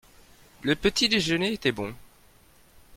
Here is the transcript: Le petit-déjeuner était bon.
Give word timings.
Le 0.63 0.73
petit-déjeuner 0.73 1.53
était 1.53 1.71
bon. 1.71 1.93